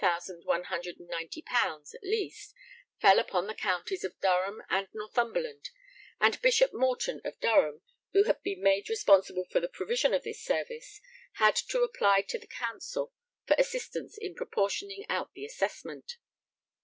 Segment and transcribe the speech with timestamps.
[1.63, 2.55] _at least,
[2.99, 5.69] fell upon the counties of Durham and Northumberland,
[6.19, 10.41] and Bishop Morton of Durham, who had been made responsible for the provision of this
[10.41, 10.99] service,
[11.33, 13.13] had to apply to the Council
[13.45, 16.17] for assistance in proportioning out the assessment.